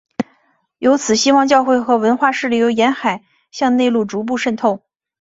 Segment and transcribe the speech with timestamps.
[0.79, 4.81] 由此西方教会和文化势力由沿海向内陆逐步渗透。